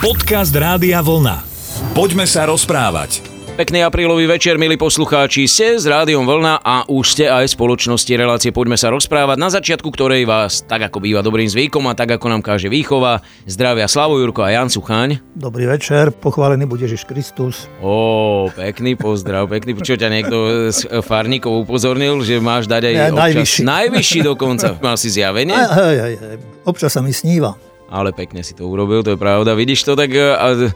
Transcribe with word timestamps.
Podcast 0.00 0.56
Rádia 0.56 1.04
Vlna. 1.04 1.44
Poďme 1.92 2.24
sa 2.24 2.48
rozprávať. 2.48 3.20
Pekný 3.60 3.84
aprílový 3.84 4.24
večer, 4.24 4.56
milí 4.56 4.80
poslucháči, 4.80 5.44
ste 5.44 5.76
s 5.76 5.84
Rádiom 5.84 6.24
Vlna 6.24 6.64
a 6.64 6.88
už 6.88 7.04
ste 7.12 7.28
aj 7.28 7.44
v 7.44 7.54
spoločnosti 7.60 8.08
relácie 8.16 8.48
Poďme 8.48 8.80
sa 8.80 8.88
rozprávať, 8.88 9.36
na 9.36 9.52
začiatku 9.52 9.92
ktorej 9.92 10.24
vás, 10.24 10.64
tak 10.64 10.88
ako 10.88 11.04
býva 11.04 11.20
dobrým 11.20 11.44
zvykom 11.44 11.84
a 11.84 11.92
tak 11.92 12.16
ako 12.16 12.32
nám 12.32 12.40
káže 12.40 12.72
výchova, 12.72 13.20
zdravia 13.44 13.92
Slavo 13.92 14.16
Jurko 14.16 14.40
a 14.40 14.56
Jan 14.56 14.72
Suchaň. 14.72 15.20
Dobrý 15.36 15.68
večer, 15.68 16.16
pochválený 16.16 16.64
bude 16.64 16.88
Ježiš 16.88 17.04
Kristus. 17.04 17.68
Ó, 17.84 18.48
pekný 18.56 18.96
pozdrav, 18.96 19.52
pekný, 19.52 19.76
čo 19.84 20.00
ťa 20.00 20.08
niekto 20.08 20.36
z 20.72 20.88
farníkov 21.04 21.68
upozornil, 21.68 22.24
že 22.24 22.40
máš 22.40 22.64
dať 22.72 22.88
aj 22.88 22.94
Ja, 22.96 23.04
občas, 23.12 23.20
najvyšší. 23.36 23.60
najvyšší 23.68 24.18
dokonca. 24.24 24.66
Mal 24.80 24.96
si 24.96 25.12
zjavenie? 25.12 25.52
Aj, 25.52 25.68
aj, 25.68 25.96
aj, 26.00 26.14
aj. 26.16 26.36
Občas 26.64 26.96
sa 26.96 27.04
mi 27.04 27.12
sníva. 27.12 27.52
Ale 27.90 28.14
pekne 28.14 28.46
si 28.46 28.54
to 28.54 28.70
urobil, 28.70 29.02
to 29.02 29.12
je 29.14 29.18
pravda. 29.18 29.58
Vidíš 29.58 29.82
to 29.82 29.98
tak... 29.98 30.14
e, 30.14 30.38
A, 30.38 30.70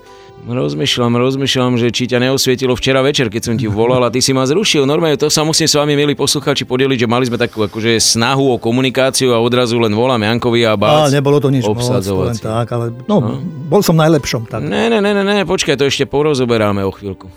rozmýšľam, 0.44 1.14
rozmýšľam, 1.16 1.79
že 1.80 1.89
či 1.89 2.11
ťa 2.11 2.20
neosvietilo 2.20 2.76
včera 2.76 3.00
večer, 3.00 3.30
keď 3.32 3.43
som 3.48 3.54
ti 3.56 3.64
volal 3.70 4.02
a 4.04 4.12
ty 4.12 4.20
si 4.20 4.36
ma 4.36 4.44
zrušil. 4.44 4.84
Normálne 4.84 5.16
to 5.16 5.30
sa 5.32 5.46
musím 5.46 5.70
s 5.70 5.79
vami, 5.79 5.96
milí 5.96 6.12
poslucháči, 6.12 6.68
podeliť, 6.68 7.06
že 7.06 7.08
mali 7.08 7.25
sme 7.25 7.40
takú 7.40 7.64
akože 7.64 7.96
snahu 7.96 8.53
o 8.53 8.56
komunikáciu 8.61 9.32
a 9.32 9.40
odrazu 9.40 9.80
len 9.80 9.94
volám 9.94 10.20
Jankovi 10.20 10.66
a 10.68 10.75
bác. 10.76 11.08
nebolo 11.08 11.40
to 11.40 11.48
nič 11.48 11.64
len 11.64 12.36
tak, 12.36 12.66
ale 12.75 12.92
no, 13.08 13.40
bol 13.70 13.81
som 13.81 13.96
najlepšom. 13.96 14.50
Tak. 14.50 14.61
Ne, 14.61 14.92
ne, 14.92 14.98
ne, 15.00 15.17
ne, 15.17 15.22
ne, 15.22 15.36
počkaj, 15.48 15.78
to 15.81 15.89
ešte 15.89 16.04
porozoberáme 16.04 16.84
o 16.84 16.92
chvíľku. 16.92 17.31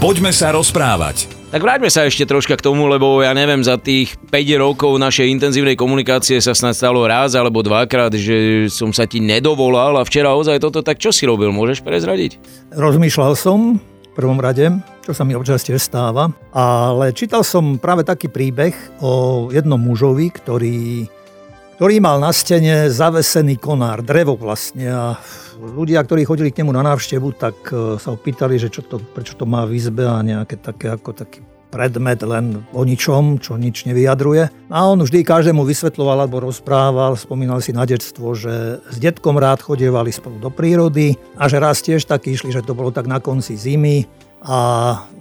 Poďme 0.00 0.32
sa 0.32 0.52
rozprávať. 0.52 1.28
Tak 1.50 1.66
vráťme 1.66 1.90
sa 1.90 2.06
ešte 2.06 2.22
troška 2.30 2.54
k 2.54 2.62
tomu, 2.62 2.86
lebo 2.86 3.26
ja 3.26 3.34
neviem, 3.34 3.60
za 3.66 3.74
tých 3.74 4.14
5 4.30 4.62
rokov 4.62 4.96
našej 5.02 5.26
intenzívnej 5.34 5.74
komunikácie 5.74 6.38
sa 6.38 6.54
snad 6.54 6.78
stalo 6.78 7.02
raz 7.10 7.34
alebo 7.34 7.58
dvakrát, 7.58 8.14
že 8.14 8.70
som 8.70 8.94
sa 8.94 9.10
ti 9.10 9.18
nedovolal 9.18 9.98
a 9.98 10.06
včera 10.06 10.30
ozaj 10.38 10.62
toto, 10.62 10.86
tak 10.86 11.02
čo 11.02 11.10
si 11.10 11.26
robil, 11.26 11.50
môžeš 11.50 11.82
prezradiť? 11.82 12.38
Rozmýšľal 12.70 13.34
som 13.34 13.82
v 13.82 14.12
prvom 14.14 14.38
rade, 14.38 14.70
čo 15.02 15.10
sa 15.10 15.26
mi 15.26 15.34
občas 15.34 15.66
tiež 15.66 15.82
stáva, 15.82 16.30
ale 16.54 17.10
čítal 17.10 17.42
som 17.42 17.82
práve 17.82 18.06
taký 18.06 18.30
príbeh 18.30 18.74
o 19.02 19.46
jednom 19.50 19.78
mužovi, 19.78 20.30
ktorý, 20.30 21.10
ktorý 21.80 21.96
mal 21.96 22.20
na 22.20 22.28
stene 22.28 22.92
zavesený 22.92 23.56
konár, 23.56 24.04
drevo 24.04 24.36
vlastne 24.36 24.84
a 24.92 25.16
ľudia, 25.56 26.04
ktorí 26.04 26.28
chodili 26.28 26.52
k 26.52 26.60
nemu 26.60 26.76
na 26.76 26.84
návštevu, 26.84 27.32
tak 27.32 27.56
e, 27.72 27.96
sa 27.96 28.12
opýtali, 28.12 28.60
že 28.60 28.68
čo 28.68 28.84
to, 28.84 29.00
prečo 29.00 29.32
to 29.32 29.48
má 29.48 29.64
v 29.64 29.80
izbe 29.80 30.04
a 30.04 30.20
nejaké 30.20 30.60
také 30.60 30.92
ako 30.92 31.16
taký 31.16 31.40
predmet 31.72 32.20
len 32.20 32.68
o 32.76 32.84
ničom, 32.84 33.40
čo 33.40 33.56
nič 33.56 33.88
nevyjadruje. 33.88 34.68
A 34.68 34.92
on 34.92 35.00
vždy 35.00 35.24
každému 35.24 35.64
vysvetloval 35.64 36.28
alebo 36.28 36.44
rozprával, 36.44 37.16
spomínal 37.16 37.64
si 37.64 37.72
na 37.72 37.88
detstvo, 37.88 38.36
že 38.36 38.84
s 38.84 39.00
detkom 39.00 39.40
rád 39.40 39.64
chodievali 39.64 40.12
spolu 40.12 40.36
do 40.36 40.52
prírody 40.52 41.16
a 41.40 41.48
že 41.48 41.64
raz 41.64 41.80
tiež 41.80 42.04
tak 42.04 42.28
išli, 42.28 42.52
že 42.52 42.60
to 42.60 42.76
bolo 42.76 42.92
tak 42.92 43.08
na 43.08 43.24
konci 43.24 43.56
zimy 43.56 44.04
a 44.40 44.58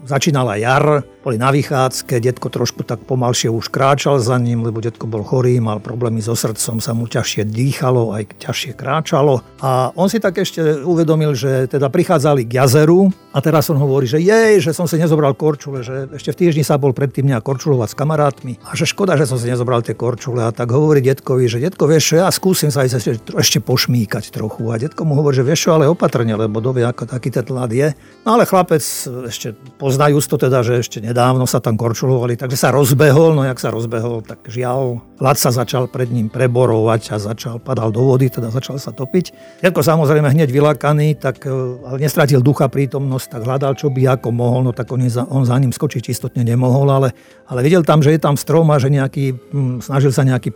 začínala 0.09 0.55
jar, 0.55 1.03
boli 1.19 1.35
na 1.35 1.51
vychádzke, 1.51 2.23
detko 2.23 2.47
trošku 2.47 2.87
tak 2.87 3.03
pomalšie 3.03 3.51
už 3.51 3.69
kráčal 3.69 4.17
za 4.23 4.39
ním, 4.39 4.63
lebo 4.63 4.79
detko 4.79 5.05
bol 5.05 5.21
chorý, 5.21 5.59
mal 5.59 5.83
problémy 5.83 6.23
so 6.23 6.33
srdcom, 6.33 6.79
sa 6.79 6.95
mu 6.95 7.05
ťažšie 7.05 7.43
dýchalo, 7.45 8.15
aj 8.15 8.39
ťažšie 8.39 8.71
kráčalo. 8.73 9.43
A 9.59 9.91
on 9.93 10.07
si 10.07 10.17
tak 10.23 10.39
ešte 10.39 10.81
uvedomil, 10.81 11.35
že 11.35 11.67
teda 11.67 11.91
prichádzali 11.91 12.47
k 12.47 12.63
jazeru 12.63 13.11
a 13.35 13.37
teraz 13.43 13.67
on 13.69 13.77
hovorí, 13.77 14.07
že 14.07 14.23
jej, 14.23 14.57
že 14.63 14.71
som 14.71 14.87
si 14.87 14.95
nezobral 14.95 15.35
korčule, 15.35 15.83
že 15.83 16.07
ešte 16.15 16.33
v 16.33 16.39
týždni 16.47 16.63
sa 16.63 16.79
bol 16.79 16.95
predtým 16.95 17.27
nejak 17.27 17.43
korčulovať 17.43 17.93
s 17.93 17.99
kamarátmi 17.99 18.53
a 18.65 18.73
že 18.73 18.87
škoda, 18.87 19.19
že 19.19 19.27
som 19.27 19.37
si 19.37 19.51
nezobral 19.51 19.83
tie 19.83 19.93
korčule 19.93 20.47
a 20.47 20.55
tak 20.55 20.71
hovorí 20.71 21.03
detkovi, 21.03 21.51
že 21.51 21.59
detko, 21.59 21.85
vieš 21.85 22.15
čo, 22.15 22.25
ja 22.25 22.31
skúsim 22.31 22.71
sa 22.71 22.87
ešte, 22.87 23.19
ešte 23.19 23.59
pošmíkať 23.59 24.31
trochu 24.31 24.71
a 24.71 24.79
detko 24.79 25.03
mu 25.03 25.19
hovorí, 25.19 25.35
že 25.35 25.45
vieš 25.45 25.67
čo, 25.67 25.75
ale 25.75 25.91
opatrne, 25.91 26.33
lebo 26.33 26.63
dovie, 26.63 26.87
ako 26.87 27.05
taký 27.05 27.29
ten 27.29 27.43
tlad 27.43 27.69
je. 27.75 27.91
No 28.23 28.39
ale 28.39 28.47
chlapec 28.47 28.81
ešte 29.27 29.57
poznajú 29.81 30.21
to 30.21 30.37
teda, 30.37 30.61
že 30.61 30.85
ešte 30.85 31.01
nedávno 31.01 31.49
sa 31.49 31.57
tam 31.57 31.73
korčulovali, 31.73 32.37
takže 32.37 32.57
sa 32.59 32.69
rozbehol, 32.69 33.33
no 33.33 33.41
jak 33.41 33.57
sa 33.57 33.73
rozbehol, 33.73 34.21
tak 34.21 34.45
žiaľ, 34.45 35.01
ľad 35.17 35.37
sa 35.41 35.49
začal 35.49 35.89
pred 35.89 36.11
ním 36.13 36.29
preborovať 36.29 37.01
a 37.13 37.17
začal, 37.17 37.57
padal 37.57 37.89
do 37.89 38.05
vody, 38.05 38.29
teda 38.29 38.53
začal 38.53 38.77
sa 38.77 38.93
topiť. 38.93 39.33
Detko 39.65 39.81
samozrejme 39.81 40.29
hneď 40.29 40.53
vylakaný, 40.53 41.17
tak 41.17 41.41
e, 41.45 41.51
ale 41.85 41.97
nestratil 42.03 42.45
ducha 42.45 42.69
prítomnosť, 42.69 43.25
tak 43.33 43.41
hľadal, 43.45 43.73
čo 43.73 43.89
by 43.89 44.19
ako 44.19 44.29
mohol, 44.29 44.69
no 44.69 44.71
tak 44.71 44.91
on, 44.93 45.01
je 45.01 45.17
on 45.17 45.43
za 45.43 45.57
ním 45.57 45.73
skočiť 45.73 46.13
istotne 46.13 46.45
nemohol, 46.45 46.87
ale, 46.93 47.09
ale 47.49 47.65
videl 47.65 47.81
tam, 47.81 48.05
že 48.05 48.13
je 48.13 48.21
tam 48.21 48.37
strom 48.37 48.69
a 48.69 48.77
že 48.77 48.93
nejaký, 48.93 49.33
hm, 49.33 49.81
snažil 49.81 50.13
sa 50.13 50.21
nejaký 50.21 50.53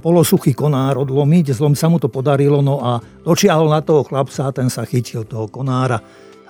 polosuchý 0.00 0.56
konár 0.56 0.96
odlomiť, 1.04 1.52
zlom 1.52 1.76
sa 1.76 1.92
mu 1.92 2.00
to 2.00 2.08
podarilo, 2.08 2.64
no 2.64 2.80
a 2.80 3.02
dočiahol 3.26 3.68
na 3.68 3.84
toho 3.84 4.06
chlapca 4.06 4.48
a 4.48 4.54
ten 4.54 4.72
sa 4.72 4.88
chytil 4.88 5.28
toho 5.28 5.50
konára 5.52 6.00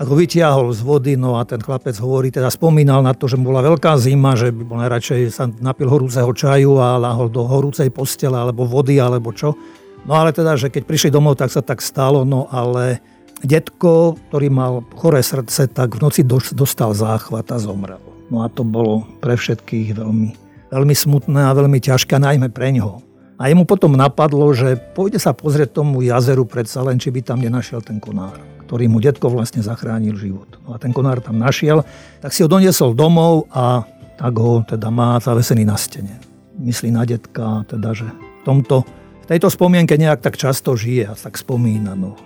a 0.02 0.06
ho 0.10 0.18
vytiahol 0.18 0.74
z 0.74 0.82
vody, 0.82 1.14
no 1.14 1.38
a 1.38 1.46
ten 1.46 1.62
chlapec 1.62 1.94
hovorí, 2.02 2.34
teda 2.34 2.50
spomínal 2.50 3.06
na 3.06 3.14
to, 3.14 3.30
že 3.30 3.38
bola 3.38 3.62
veľká 3.62 3.94
zima, 4.02 4.34
že 4.34 4.50
by 4.50 4.62
bol 4.66 4.82
najradšej 4.82 5.30
sa 5.30 5.46
napil 5.62 5.86
horúceho 5.86 6.26
čaju 6.26 6.82
a 6.82 6.98
láhol 6.98 7.30
do 7.30 7.46
horúcej 7.46 7.86
postele 7.94 8.34
alebo 8.34 8.66
vody 8.66 8.98
alebo 8.98 9.30
čo. 9.30 9.54
No 10.02 10.18
ale 10.18 10.34
teda, 10.34 10.58
že 10.58 10.74
keď 10.74 10.90
prišli 10.90 11.14
domov, 11.14 11.38
tak 11.38 11.54
sa 11.54 11.62
tak 11.62 11.78
stalo, 11.78 12.26
no 12.26 12.50
ale 12.50 12.98
detko, 13.46 14.18
ktorý 14.26 14.50
mal 14.50 14.82
choré 14.98 15.22
srdce, 15.22 15.70
tak 15.70 15.94
v 15.94 16.02
noci 16.02 16.26
dos- 16.26 16.50
dostal 16.50 16.98
záchvat 16.98 17.54
a 17.54 17.62
zomrel. 17.62 18.02
No 18.26 18.42
a 18.42 18.50
to 18.50 18.66
bolo 18.66 19.06
pre 19.22 19.38
všetkých 19.38 19.94
veľmi, 19.94 20.34
veľmi 20.74 20.94
smutné 20.98 21.46
a 21.46 21.54
veľmi 21.54 21.78
ťažké, 21.78 22.18
najmä 22.18 22.50
pre 22.50 22.74
ňoho. 22.74 22.98
A 23.38 23.46
jemu 23.46 23.62
potom 23.62 23.94
napadlo, 23.94 24.50
že 24.50 24.74
pôjde 24.98 25.22
sa 25.22 25.30
pozrieť 25.30 25.78
tomu 25.78 26.02
jazeru 26.02 26.42
predsa 26.42 26.82
len, 26.82 26.98
či 26.98 27.14
by 27.14 27.22
tam 27.22 27.38
nenašiel 27.38 27.78
ten 27.86 28.02
konár, 28.02 28.38
ktorý 28.72 28.88
mu 28.88 29.04
detko 29.04 29.28
vlastne 29.28 29.60
zachránil 29.60 30.16
život. 30.16 30.48
No 30.64 30.72
a 30.72 30.80
ten 30.80 30.96
konár 30.96 31.20
tam 31.20 31.36
našiel, 31.36 31.84
tak 32.24 32.32
si 32.32 32.40
ho 32.40 32.48
doniesol 32.48 32.96
domov 32.96 33.44
a 33.52 33.84
tak 34.16 34.32
ho 34.40 34.64
teda 34.64 34.88
má 34.88 35.20
zavesený 35.20 35.68
na 35.68 35.76
stene. 35.76 36.16
Myslí 36.56 36.88
na 36.88 37.04
detka, 37.04 37.68
teda, 37.68 37.92
že 37.92 38.08
v 38.08 38.42
tomto, 38.48 38.80
v 39.20 39.26
tejto 39.28 39.52
spomienke 39.52 40.00
nejak 40.00 40.24
tak 40.24 40.40
často 40.40 40.72
žije 40.72 41.04
a 41.04 41.12
tak 41.12 41.36
spomína. 41.36 41.92
No. 41.92 42.16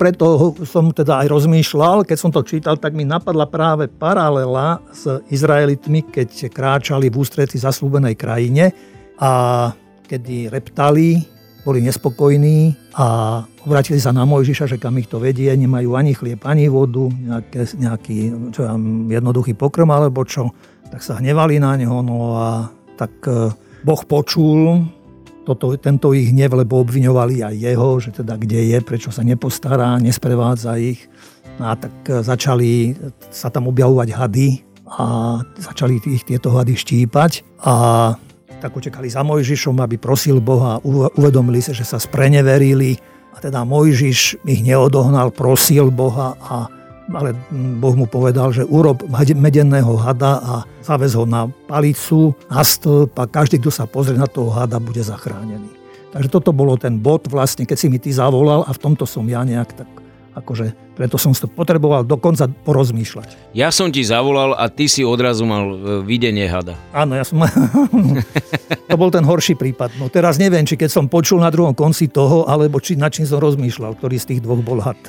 Preto 0.00 0.56
som 0.64 0.88
teda 0.88 1.20
aj 1.20 1.36
rozmýšľal, 1.36 2.08
keď 2.08 2.16
som 2.16 2.32
to 2.32 2.48
čítal, 2.48 2.80
tak 2.80 2.96
mi 2.96 3.04
napadla 3.04 3.44
práve 3.44 3.84
paralela 3.92 4.80
s 4.96 5.04
Izraelitmi, 5.28 6.08
keď 6.08 6.48
kráčali 6.48 7.12
v 7.12 7.20
ústretí 7.20 7.60
zaslúbenej 7.60 8.16
krajine 8.16 8.72
a 9.20 9.68
kedy 10.08 10.48
reptali, 10.48 11.28
boli 11.64 11.84
nespokojní 11.84 12.76
a 12.96 13.06
obratili 13.64 14.00
sa 14.00 14.12
na 14.12 14.24
Mojžiša, 14.24 14.76
že 14.76 14.80
kam 14.80 14.96
ich 14.96 15.08
to 15.08 15.20
vedie, 15.20 15.52
nemajú 15.52 15.96
ani 15.96 16.16
chlieb, 16.16 16.40
ani 16.48 16.72
vodu, 16.72 17.08
nejaké, 17.08 17.68
nejaký 17.76 18.16
čo 18.52 18.64
ja, 18.64 18.74
jednoduchý 19.12 19.52
pokrm 19.56 19.92
alebo 19.92 20.24
čo, 20.24 20.50
tak 20.88 21.04
sa 21.04 21.20
hnevali 21.20 21.60
na 21.60 21.76
neho, 21.76 22.00
no 22.00 22.40
a 22.40 22.72
tak 22.96 23.12
e, 23.28 23.52
Boh 23.84 24.02
počul 24.04 24.84
toto, 25.44 25.72
tento 25.80 26.12
ich 26.12 26.30
hnev, 26.30 26.52
lebo 26.52 26.84
obviňovali 26.84 27.42
aj 27.42 27.54
jeho, 27.56 27.88
že 27.98 28.10
teda 28.22 28.36
kde 28.36 28.76
je, 28.76 28.78
prečo 28.84 29.10
sa 29.10 29.24
nepostará, 29.24 29.96
nesprevádza 29.98 30.76
ich. 30.76 31.08
No 31.56 31.72
a 31.72 31.74
tak 31.76 31.94
e, 32.06 32.20
začali 32.20 32.96
sa 33.32 33.48
tam 33.48 33.68
objavovať 33.68 34.08
hady 34.14 34.48
a 34.90 35.04
začali 35.56 36.02
ich 36.02 36.26
tieto 36.26 36.52
hady 36.52 36.74
štípať. 36.76 37.46
A 37.62 37.74
tak 38.60 38.76
utekali 38.76 39.08
za 39.08 39.24
Mojžišom, 39.24 39.80
aby 39.80 39.96
prosil 39.96 40.38
Boha, 40.38 40.78
uve- 40.84 41.10
uvedomili 41.16 41.64
sa, 41.64 41.72
že 41.72 41.88
sa 41.88 41.96
spreneverili 41.96 43.00
a 43.32 43.40
teda 43.40 43.64
Mojžiš 43.64 44.44
ich 44.44 44.60
neodohnal, 44.60 45.32
prosil 45.32 45.88
Boha 45.88 46.36
a 46.36 46.68
ale 47.10 47.34
Boh 47.82 47.98
mu 47.98 48.06
povedal, 48.06 48.54
že 48.54 48.62
urob 48.62 49.02
medenného 49.34 49.98
hada 49.98 50.38
a 50.38 50.54
zavez 50.78 51.18
ho 51.18 51.26
na 51.26 51.50
palicu, 51.66 52.38
na 52.46 52.62
stĺp 52.62 53.18
a 53.18 53.26
každý, 53.26 53.58
kto 53.58 53.70
sa 53.74 53.90
pozrie 53.90 54.14
na 54.14 54.30
toho 54.30 54.54
hada, 54.54 54.78
bude 54.78 55.02
zachránený. 55.02 55.74
Takže 56.10 56.30
toto 56.30 56.50
bolo 56.54 56.74
ten 56.78 56.98
bod 56.98 57.26
vlastne, 57.30 57.66
keď 57.66 57.76
si 57.78 57.86
mi 57.90 57.98
ty 57.98 58.14
zavolal 58.14 58.66
a 58.66 58.70
v 58.70 58.82
tomto 58.82 59.06
som 59.06 59.26
ja 59.26 59.42
nejak 59.42 59.74
tak 59.74 59.90
akože 60.34 60.94
preto 60.94 61.16
som 61.16 61.32
si 61.32 61.40
to 61.40 61.48
potreboval 61.48 62.04
dokonca 62.04 62.46
porozmýšľať. 62.46 63.56
Ja 63.56 63.72
som 63.72 63.88
ti 63.88 64.04
zavolal 64.04 64.52
a 64.52 64.68
ty 64.68 64.84
si 64.84 65.00
odrazu 65.00 65.48
mal 65.48 65.64
e, 65.64 65.76
videnie 66.04 66.44
hada. 66.44 66.76
Áno, 66.92 67.16
ja 67.16 67.24
som... 67.24 67.40
to 68.90 68.96
bol 69.00 69.08
ten 69.08 69.24
horší 69.24 69.56
prípad. 69.56 69.96
No 69.96 70.12
teraz 70.12 70.36
neviem, 70.36 70.68
či 70.68 70.76
keď 70.76 70.92
som 70.92 71.08
počul 71.08 71.40
na 71.40 71.48
druhom 71.48 71.72
konci 71.72 72.12
toho, 72.12 72.44
alebo 72.44 72.78
či 72.78 73.00
na 73.00 73.08
čím 73.08 73.24
som 73.24 73.40
rozmýšľal, 73.40 73.96
ktorý 73.96 74.16
z 74.20 74.28
tých 74.36 74.40
dvoch 74.44 74.60
bol 74.60 74.78
had. 74.84 75.00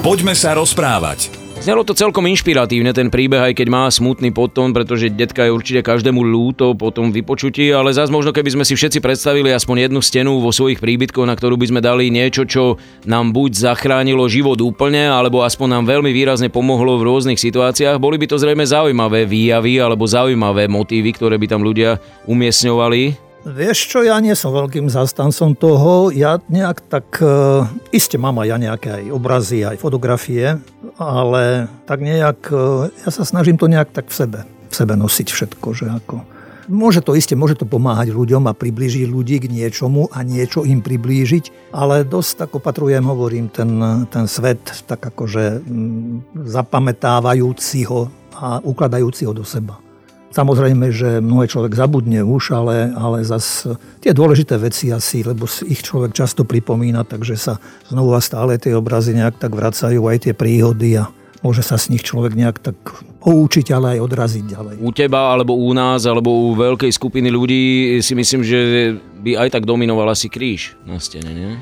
Poďme 0.00 0.34
sa 0.34 0.56
rozprávať. 0.56 1.45
Znelo 1.56 1.82
to 1.82 1.98
celkom 1.98 2.30
inšpiratívne 2.30 2.94
ten 2.94 3.10
príbeh, 3.10 3.50
aj 3.50 3.58
keď 3.58 3.68
má 3.72 3.90
smutný 3.90 4.30
podtón, 4.30 4.70
pretože 4.70 5.10
detka 5.10 5.48
je 5.48 5.56
určite 5.56 5.82
každému 5.82 6.22
lúto 6.22 6.78
po 6.78 6.94
tom 6.94 7.10
vypočutí, 7.10 7.74
ale 7.74 7.90
zás 7.90 8.06
možno 8.06 8.30
keby 8.30 8.54
sme 8.54 8.62
si 8.62 8.78
všetci 8.78 9.02
predstavili 9.02 9.50
aspoň 9.50 9.90
jednu 9.90 9.98
stenu 9.98 10.38
vo 10.38 10.54
svojich 10.54 10.78
príbytkoch, 10.78 11.26
na 11.26 11.34
ktorú 11.34 11.58
by 11.58 11.66
sme 11.66 11.80
dali 11.82 12.06
niečo, 12.14 12.46
čo 12.46 12.78
nám 13.02 13.34
buď 13.34 13.66
zachránilo 13.66 14.30
život 14.30 14.62
úplne, 14.62 15.10
alebo 15.10 15.42
aspoň 15.42 15.82
nám 15.82 15.84
veľmi 15.90 16.14
výrazne 16.14 16.54
pomohlo 16.54 17.02
v 17.02 17.10
rôznych 17.10 17.42
situáciách, 17.42 17.98
boli 17.98 18.14
by 18.14 18.30
to 18.30 18.38
zrejme 18.38 18.62
zaujímavé 18.62 19.26
výjavy 19.26 19.82
alebo 19.82 20.06
zaujímavé 20.06 20.70
motívy, 20.70 21.18
ktoré 21.18 21.34
by 21.34 21.50
tam 21.50 21.66
ľudia 21.66 21.98
umiestňovali. 22.30 23.25
Vieš 23.46 23.78
čo, 23.86 24.02
ja 24.02 24.18
nie 24.18 24.34
som 24.34 24.50
veľkým 24.50 24.90
zastancom 24.90 25.54
toho. 25.54 26.10
Ja 26.10 26.42
nejak 26.50 26.82
tak, 26.90 27.22
e, 27.22 27.62
iste 27.94 28.18
mám 28.18 28.42
aj 28.42 28.48
ja 28.50 28.56
nejaké 28.58 28.88
aj 28.90 29.04
obrazy, 29.14 29.62
aj 29.62 29.78
fotografie, 29.78 30.58
ale 30.98 31.70
tak 31.86 32.02
nejak, 32.02 32.50
e, 32.50 32.90
ja 33.06 33.10
sa 33.14 33.22
snažím 33.22 33.54
to 33.54 33.70
nejak 33.70 33.94
tak 33.94 34.10
v 34.10 34.18
sebe, 34.18 34.40
v 34.42 34.74
sebe 34.74 34.98
nosiť 34.98 35.30
všetko, 35.30 35.68
že 35.78 35.86
ako... 35.86 36.26
Môže 36.66 36.98
to 36.98 37.14
iste, 37.14 37.38
môže 37.38 37.54
to 37.54 37.70
pomáhať 37.70 38.10
ľuďom 38.10 38.50
a 38.50 38.58
priblížiť 38.58 39.06
ľudí 39.06 39.38
k 39.38 39.46
niečomu 39.46 40.10
a 40.10 40.26
niečo 40.26 40.66
im 40.66 40.82
priblížiť, 40.82 41.70
ale 41.70 42.02
dosť 42.02 42.42
tak 42.42 42.50
opatrujem, 42.58 43.06
hovorím, 43.06 43.46
ten, 43.46 43.70
ten 44.10 44.26
svet 44.26 44.82
tak 44.90 44.98
akože 44.98 45.62
mm, 45.62 46.34
zapamätávajúci 46.50 47.86
ho 47.86 48.10
a 48.34 48.58
ukladajúci 48.58 49.22
ho 49.30 49.30
do 49.30 49.46
seba. 49.46 49.85
Samozrejme, 50.34 50.92
že 50.92 51.24
mnohé 51.24 51.48
človek 51.48 51.72
zabudne 51.72 52.20
už, 52.20 52.52
ale, 52.52 52.92
ale 52.92 53.24
zas 53.24 53.64
tie 54.04 54.12
dôležité 54.12 54.60
veci 54.60 54.92
asi, 54.92 55.24
lebo 55.24 55.48
ich 55.64 55.80
človek 55.80 56.12
často 56.12 56.44
pripomína, 56.44 57.08
takže 57.08 57.34
sa 57.40 57.54
znovu 57.88 58.12
a 58.12 58.20
stále 58.20 58.60
tie 58.60 58.76
obrazy 58.76 59.16
nejak 59.16 59.40
tak 59.40 59.56
vracajú, 59.56 59.96
aj 59.96 60.28
tie 60.28 60.34
príhody 60.36 61.00
a 61.00 61.08
môže 61.40 61.64
sa 61.64 61.80
z 61.80 61.96
nich 61.96 62.04
človek 62.04 62.36
nejak 62.36 62.58
tak 62.58 62.76
poučiť, 63.24 63.72
ale 63.72 63.96
aj 63.96 64.00
odraziť 64.02 64.44
ďalej. 64.44 64.76
U 64.82 64.90
teba, 64.92 65.32
alebo 65.32 65.56
u 65.56 65.72
nás, 65.72 66.04
alebo 66.04 66.52
u 66.52 66.58
veľkej 66.58 66.92
skupiny 66.92 67.32
ľudí 67.32 67.64
si 68.04 68.12
myslím, 68.12 68.42
že 68.44 68.92
by 69.24 69.46
aj 69.46 69.48
tak 69.56 69.64
dominoval 69.64 70.12
asi 70.12 70.28
kríž 70.28 70.76
na 70.84 71.00
stene, 71.00 71.32
nie? 71.32 71.52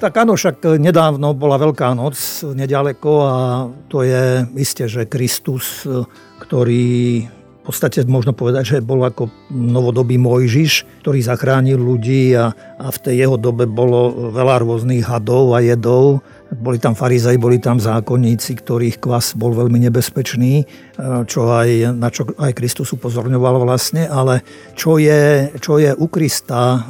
Tak 0.00 0.16
áno, 0.16 0.32
však 0.32 0.80
nedávno 0.80 1.36
bola 1.36 1.60
Veľká 1.60 1.92
noc 1.92 2.16
nedaleko 2.56 3.12
a 3.20 3.36
to 3.92 4.00
je 4.00 4.48
isté, 4.56 4.88
že 4.88 5.04
Kristus, 5.04 5.84
ktorý 6.40 7.28
v 7.60 7.68
podstate 7.68 8.00
možno 8.08 8.32
povedať, 8.32 8.64
že 8.64 8.76
bol 8.80 9.04
ako 9.04 9.28
novodobý 9.52 10.16
Mojžiš, 10.16 11.04
ktorý 11.04 11.20
zachránil 11.20 11.76
ľudí 11.76 12.32
a, 12.32 12.56
a 12.80 12.86
v 12.88 12.98
tej 13.04 13.28
jeho 13.28 13.36
dobe 13.36 13.68
bolo 13.68 14.32
veľa 14.32 14.64
rôznych 14.64 15.04
hadov 15.04 15.52
a 15.52 15.60
jedov 15.60 16.24
boli 16.50 16.82
tam 16.82 16.98
farizei, 16.98 17.38
boli 17.38 17.62
tam 17.62 17.78
zákonníci, 17.78 18.58
ktorých 18.58 18.98
kvas 18.98 19.38
bol 19.38 19.54
veľmi 19.54 19.86
nebezpečný, 19.86 20.54
e, 20.62 20.64
čo 21.30 21.46
aj, 21.46 21.94
na 21.94 22.10
čo 22.10 22.26
aj 22.26 22.52
Kristus 22.58 22.90
upozorňoval 22.90 23.62
vlastne, 23.62 24.10
ale 24.10 24.42
čo 24.74 24.98
je, 24.98 25.54
čo 25.62 25.78
je 25.78 25.94
u 25.94 26.06
Krista 26.10 26.74
e, 26.74 26.80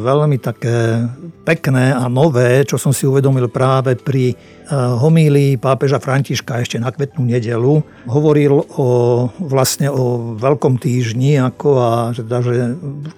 veľmi 0.00 0.40
také 0.40 1.04
pekné 1.44 1.92
a 1.92 2.08
nové, 2.08 2.64
čo 2.64 2.80
som 2.80 2.90
si 2.90 3.04
uvedomil 3.04 3.52
práve 3.52 4.00
pri 4.00 4.32
e, 4.32 4.34
homílii 4.72 5.60
pápeža 5.60 6.00
Františka 6.00 6.64
ešte 6.64 6.80
na 6.80 6.88
kvetnú 6.88 7.28
nedelu, 7.28 7.84
hovoril 8.08 8.64
o, 8.80 8.86
vlastne 9.44 9.92
o 9.92 10.34
veľkom 10.40 10.80
týždni, 10.80 11.36
ako 11.44 11.68
a 11.76 11.92
teda, 12.16 12.38
že 12.40 12.54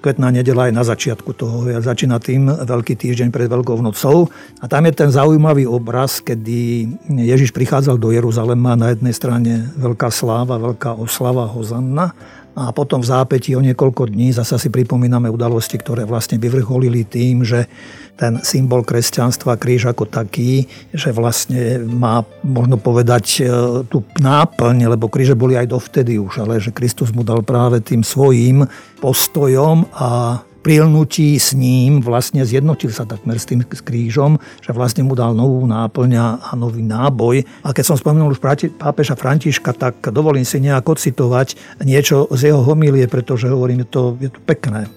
kvetná 0.03 0.35
nedela 0.35 0.67
je 0.67 0.75
na 0.75 0.83
začiatku 0.83 1.31
toho, 1.39 1.71
ja 1.71 1.79
začína 1.79 2.19
tým 2.19 2.51
veľký 2.51 2.99
týždeň 2.99 3.31
pred 3.31 3.47
Veľkou 3.49 3.81
nocou. 3.81 4.29
A 4.61 4.69
tam 4.69 4.85
je 4.85 4.93
ten 4.93 5.09
zaujímavý 5.09 5.68
obraz, 5.69 6.25
kedy 6.25 6.89
Ježiš 7.13 7.53
prichádzal 7.53 8.01
do 8.01 8.09
Jeruzalema, 8.11 8.75
na 8.75 8.97
jednej 8.97 9.13
strane 9.13 9.69
veľká 9.77 10.09
sláva, 10.09 10.57
veľká 10.57 10.97
oslava 10.97 11.45
Hozanna 11.45 12.17
a 12.59 12.75
potom 12.75 12.99
v 12.99 13.07
zápäti 13.07 13.55
o 13.55 13.63
niekoľko 13.63 14.11
dní 14.11 14.35
zase 14.35 14.59
si 14.59 14.67
pripomíname 14.67 15.31
udalosti, 15.31 15.79
ktoré 15.79 16.03
vlastne 16.03 16.43
vyvrcholili 16.43 17.07
tým, 17.07 17.47
že 17.47 17.71
ten 18.19 18.43
symbol 18.43 18.83
kresťanstva, 18.83 19.55
kríž 19.55 19.87
ako 19.87 20.11
taký, 20.11 20.67
že 20.91 21.15
vlastne 21.15 21.79
má, 21.87 22.27
možno 22.43 22.75
povedať, 22.75 23.25
e, 23.39 23.43
tú 23.87 24.03
náplň, 24.19 24.91
lebo 24.91 25.07
kríže 25.07 25.39
boli 25.39 25.55
aj 25.55 25.71
dovtedy 25.71 26.19
už, 26.19 26.43
ale 26.43 26.59
že 26.59 26.75
Kristus 26.75 27.15
mu 27.15 27.23
dal 27.23 27.47
práve 27.47 27.79
tým 27.79 28.03
svojím 28.03 28.67
postojom 28.99 29.87
a 29.95 30.43
prilnutí 30.69 31.41
s 31.41 31.57
ním 31.57 32.05
vlastne 32.05 32.45
zjednotil 32.45 32.93
sa 32.93 33.09
takmer 33.09 33.41
s 33.41 33.49
tým 33.49 33.65
krížom, 33.65 34.37
že 34.61 34.77
vlastne 34.77 35.01
mu 35.01 35.17
dal 35.17 35.33
novú 35.33 35.65
náplň 35.65 36.11
a 36.21 36.53
nový 36.61 36.85
náboj. 36.85 37.41
A 37.65 37.73
keď 37.73 37.89
som 37.89 37.97
spomenul 37.97 38.37
už 38.37 38.45
pápeža 38.77 39.17
Františka, 39.17 39.73
tak 39.73 40.13
dovolím 40.13 40.45
si 40.45 40.61
nejako 40.61 41.01
citovať 41.01 41.81
niečo 41.89 42.29
z 42.37 42.53
jeho 42.53 42.61
homílie, 42.61 43.09
pretože 43.09 43.49
hovorím, 43.49 43.89
to, 43.89 44.21
je 44.21 44.29
to 44.29 44.45
pekné. 44.45 44.93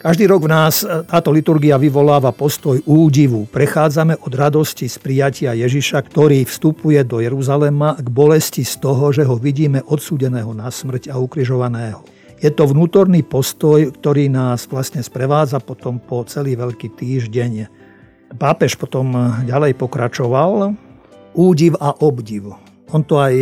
Každý 0.00 0.24
rok 0.24 0.48
v 0.48 0.56
nás 0.56 0.80
táto 1.04 1.36
liturgia 1.36 1.76
vyvoláva 1.76 2.32
postoj 2.32 2.80
údivu. 2.88 3.44
Prechádzame 3.44 4.16
od 4.24 4.32
radosti 4.32 4.88
z 4.88 4.96
prijatia 5.04 5.52
Ježiša, 5.52 6.00
ktorý 6.00 6.48
vstupuje 6.48 7.04
do 7.04 7.20
Jeruzalema 7.20 7.92
k 8.00 8.08
bolesti 8.08 8.64
z 8.64 8.80
toho, 8.80 9.12
že 9.12 9.28
ho 9.28 9.36
vidíme 9.36 9.84
odsúdeného 9.84 10.56
na 10.56 10.72
smrť 10.72 11.12
a 11.12 11.20
ukrižovaného. 11.20 12.16
Je 12.38 12.50
to 12.54 12.70
vnútorný 12.70 13.26
postoj, 13.26 13.90
ktorý 13.98 14.30
nás 14.30 14.70
vlastne 14.70 15.02
sprevádza 15.02 15.58
potom 15.58 15.98
po 15.98 16.22
celý 16.22 16.54
veľký 16.54 16.94
týždeň. 16.94 17.52
Pápež 18.38 18.78
potom 18.78 19.10
ďalej 19.42 19.74
pokračoval. 19.74 20.70
Údiv 21.34 21.74
a 21.82 21.98
obdiv. 21.98 22.67
On 22.88 23.04
to, 23.04 23.20
aj, 23.20 23.34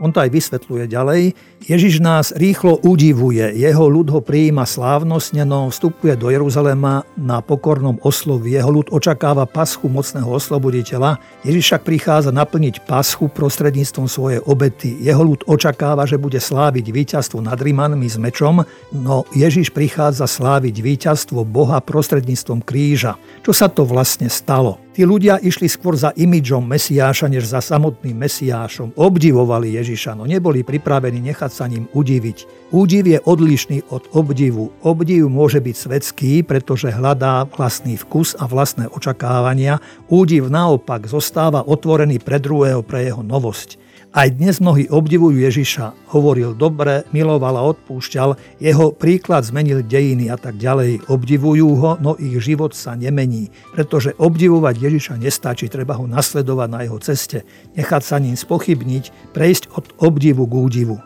on 0.00 0.08
to 0.08 0.24
aj 0.24 0.30
vysvetľuje 0.32 0.88
ďalej. 0.88 1.36
Ježiš 1.66 1.98
nás 2.00 2.30
rýchlo 2.32 2.78
udivuje, 2.80 3.42
jeho 3.58 3.90
ľud 3.90 4.08
ho 4.14 4.20
prijíma 4.22 4.62
slávnostne, 4.64 5.42
no 5.42 5.68
vstupuje 5.68 6.14
do 6.14 6.30
Jeruzalema 6.30 7.02
na 7.18 7.42
pokornom 7.42 7.98
oslovi. 8.06 8.54
Jeho 8.54 8.70
ľud 8.70 8.88
očakáva 8.94 9.44
paschu 9.44 9.90
mocného 9.90 10.30
osloboditeľa. 10.30 11.18
Ježiš 11.42 11.64
však 11.66 11.82
prichádza 11.82 12.30
naplniť 12.30 12.86
paschu 12.86 13.26
prostredníctvom 13.28 14.06
svojej 14.06 14.40
obety. 14.46 14.96
Jeho 15.02 15.26
ľud 15.26 15.44
očakáva, 15.44 16.06
že 16.06 16.22
bude 16.22 16.38
sláviť 16.38 16.86
víťazstvo 16.88 17.42
nad 17.42 17.58
Rimanmi 17.58 18.06
s 18.06 18.16
mečom, 18.16 18.62
no 18.94 19.26
Ježiš 19.34 19.74
prichádza 19.74 20.30
sláviť 20.30 20.80
víťazstvo 20.80 21.42
Boha 21.44 21.82
prostredníctvom 21.82 22.62
kríža. 22.62 23.18
Čo 23.42 23.52
sa 23.52 23.66
to 23.66 23.82
vlastne 23.82 24.30
stalo? 24.30 24.85
Tí 24.96 25.04
ľudia 25.04 25.36
išli 25.36 25.68
skôr 25.68 25.92
za 25.92 26.08
imidžom 26.16 26.64
Mesiáša, 26.64 27.28
než 27.28 27.44
za 27.52 27.60
samotným 27.60 28.16
Mesiášom. 28.16 28.96
Obdivovali 28.96 29.76
Ježiša, 29.76 30.16
no 30.16 30.24
neboli 30.24 30.64
pripravení 30.64 31.20
nechať 31.20 31.52
sa 31.52 31.68
ním 31.68 31.84
udiviť. 31.92 32.72
Údiv 32.72 33.04
je 33.04 33.20
odlišný 33.20 33.92
od 33.92 34.08
obdivu. 34.16 34.72
Obdiv 34.80 35.28
môže 35.28 35.60
byť 35.60 35.76
svetský, 35.76 36.32
pretože 36.48 36.88
hľadá 36.88 37.44
vlastný 37.44 38.00
vkus 38.00 38.40
a 38.40 38.48
vlastné 38.48 38.88
očakávania. 38.88 39.84
Údiv 40.08 40.48
naopak 40.48 41.04
zostáva 41.04 41.60
otvorený 41.60 42.16
pre 42.16 42.40
druhého 42.40 42.80
pre 42.80 43.04
jeho 43.04 43.20
novosť. 43.20 43.85
Aj 44.16 44.32
dnes 44.32 44.64
mnohí 44.64 44.88
obdivujú 44.88 45.44
Ježiša. 45.44 46.08
Hovoril 46.16 46.56
dobre, 46.56 47.04
miloval 47.12 47.60
a 47.60 47.68
odpúšťal, 47.68 48.56
jeho 48.56 48.88
príklad 48.96 49.44
zmenil 49.44 49.84
dejiny 49.84 50.32
a 50.32 50.40
tak 50.40 50.56
ďalej. 50.56 51.04
Obdivujú 51.12 51.76
ho, 51.76 52.00
no 52.00 52.16
ich 52.16 52.32
život 52.40 52.72
sa 52.72 52.96
nemení. 52.96 53.52
Pretože 53.76 54.16
obdivovať 54.16 54.88
Ježiša 54.88 55.20
nestačí, 55.20 55.68
treba 55.68 56.00
ho 56.00 56.08
nasledovať 56.08 56.68
na 56.72 56.80
jeho 56.88 56.96
ceste, 56.96 57.44
nechať 57.76 58.00
sa 58.00 58.16
ním 58.16 58.40
spochybniť, 58.40 59.36
prejsť 59.36 59.76
od 59.76 59.84
obdivu 60.00 60.48
k 60.48 60.54
údivu. 60.64 60.96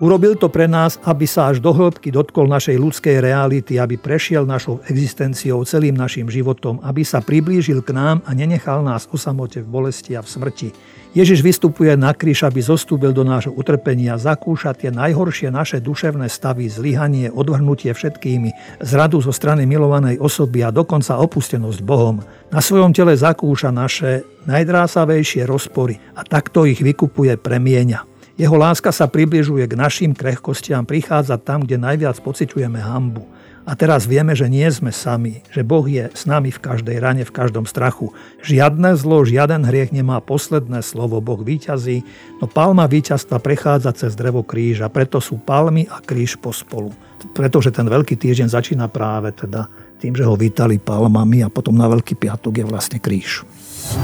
Urobil 0.00 0.32
to 0.32 0.48
pre 0.48 0.64
nás, 0.64 0.96
aby 1.04 1.28
sa 1.28 1.52
až 1.52 1.60
do 1.60 1.76
hĺbky 1.76 2.08
dotkol 2.08 2.48
našej 2.48 2.72
ľudskej 2.80 3.20
reality, 3.20 3.76
aby 3.76 4.00
prešiel 4.00 4.48
našou 4.48 4.80
existenciou 4.88 5.60
celým 5.68 5.92
našim 5.92 6.24
životom, 6.32 6.80
aby 6.80 7.04
sa 7.04 7.20
priblížil 7.20 7.84
k 7.84 7.92
nám 7.92 8.24
a 8.24 8.32
nenechal 8.32 8.80
nás 8.80 9.04
o 9.12 9.20
samote 9.20 9.60
v 9.60 9.68
bolesti 9.68 10.16
a 10.16 10.24
v 10.24 10.32
smrti. 10.32 10.68
Ježiš 11.12 11.44
vystupuje 11.44 11.92
na 12.00 12.16
kríž, 12.16 12.48
aby 12.48 12.64
zostúbil 12.64 13.12
do 13.12 13.28
nášho 13.28 13.52
utrpenia, 13.52 14.16
zakúša 14.16 14.72
tie 14.72 14.88
najhoršie 14.88 15.52
naše 15.52 15.84
duševné 15.84 16.32
stavy, 16.32 16.72
zlyhanie, 16.72 17.28
odvrhnutie 17.28 17.92
všetkými, 17.92 18.80
zradu 18.80 19.20
zo 19.20 19.36
strany 19.36 19.68
milovanej 19.68 20.16
osoby 20.16 20.64
a 20.64 20.72
dokonca 20.72 21.20
opustenosť 21.20 21.80
Bohom. 21.84 22.24
Na 22.48 22.64
svojom 22.64 22.96
tele 22.96 23.20
zakúša 23.20 23.68
naše 23.68 24.24
najdrásavejšie 24.48 25.44
rozpory 25.44 26.00
a 26.16 26.24
takto 26.24 26.64
ich 26.64 26.80
vykupuje 26.80 27.36
premieňa. 27.36 28.09
Jeho 28.40 28.56
láska 28.56 28.88
sa 28.88 29.04
približuje 29.04 29.68
k 29.68 29.76
našim 29.76 30.16
krehkostiam, 30.16 30.88
prichádza 30.88 31.36
tam, 31.36 31.60
kde 31.60 31.76
najviac 31.76 32.16
pociťujeme 32.24 32.80
hambu. 32.80 33.28
A 33.68 33.76
teraz 33.76 34.08
vieme, 34.08 34.32
že 34.32 34.48
nie 34.48 34.64
sme 34.72 34.88
sami, 34.96 35.44
že 35.52 35.60
Boh 35.60 35.84
je 35.84 36.08
s 36.08 36.24
nami 36.24 36.48
v 36.48 36.56
každej 36.56 36.96
rane, 37.04 37.20
v 37.28 37.36
každom 37.36 37.68
strachu. 37.68 38.16
Žiadne 38.40 38.96
zlo, 38.96 39.28
žiaden 39.28 39.68
hriech 39.68 39.92
nemá 39.92 40.24
posledné 40.24 40.80
slovo. 40.80 41.20
Boh 41.20 41.44
výťazí, 41.44 42.00
no 42.40 42.48
palma 42.48 42.88
víťazstva 42.88 43.44
prechádza 43.44 43.92
cez 43.92 44.16
drevo 44.16 44.40
kríža, 44.40 44.88
preto 44.88 45.20
sú 45.20 45.36
palmy 45.36 45.84
a 45.92 46.00
kríž 46.00 46.40
pospolu. 46.40 46.96
Pretože 47.36 47.68
ten 47.68 47.84
veľký 47.84 48.16
týždeň 48.16 48.48
začína 48.48 48.88
práve 48.88 49.36
teda 49.36 49.68
tým, 50.00 50.16
že 50.16 50.24
ho 50.24 50.32
vítali 50.32 50.80
palmami 50.80 51.44
a 51.44 51.52
potom 51.52 51.76
na 51.76 51.84
Veľký 51.92 52.16
piatok 52.16 52.56
je 52.56 52.64
vlastne 52.64 52.96
kríž. 52.96 53.44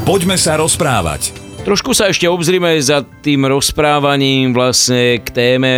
Poďme 0.05 0.37
sa 0.37 0.61
rozprávať. 0.61 1.56
Trošku 1.67 1.99
sa 1.99 2.07
ešte 2.07 2.31
obzrime 2.31 2.79
za 2.79 3.03
tým 3.03 3.43
rozprávaním 3.43 4.55
vlastne 4.55 5.19
k 5.19 5.27
téme 5.35 5.73